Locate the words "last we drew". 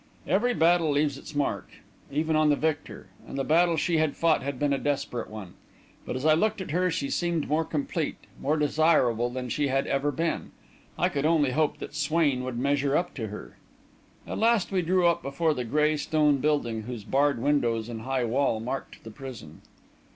14.39-15.05